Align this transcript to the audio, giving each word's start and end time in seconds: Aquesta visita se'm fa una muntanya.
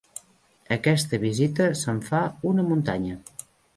Aquesta 0.75 1.19
visita 1.25 1.67
se'm 1.81 1.99
fa 2.09 2.23
una 2.53 2.67
muntanya. 2.71 3.19